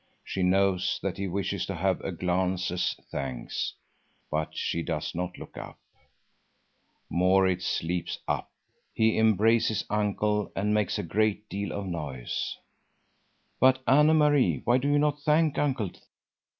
She 0.23 0.41
knows 0.41 0.99
that 1.03 1.17
he 1.19 1.27
wishes 1.27 1.63
to 1.67 1.75
have 1.75 2.01
a 2.01 2.11
glance 2.11 2.71
as 2.71 2.95
thanks, 3.11 3.75
but 4.31 4.57
she 4.57 4.81
does 4.81 5.13
not 5.13 5.37
look 5.37 5.55
up. 5.59 5.77
Maurits 7.07 7.83
leaps 7.83 8.17
up. 8.27 8.49
He 8.95 9.19
embraces 9.19 9.85
Uncle 9.91 10.51
and 10.55 10.73
makes 10.73 10.97
a 10.97 11.03
great 11.03 11.47
deal 11.49 11.71
of 11.71 11.85
noise. 11.85 12.57
"But, 13.59 13.83
Anne 13.85 14.17
Marie, 14.17 14.61
why 14.65 14.79
do 14.79 14.87
you 14.87 14.97
not 14.97 15.21
thank 15.21 15.59
Uncle? 15.59 15.91